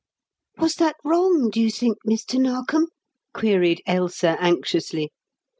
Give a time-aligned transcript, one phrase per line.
[0.57, 2.39] "Was that wrong, do you think, Mr.
[2.41, 2.87] Narkom?"
[3.35, 5.11] queried Ailsa anxiously.